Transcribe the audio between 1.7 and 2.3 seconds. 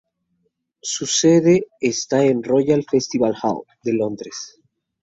está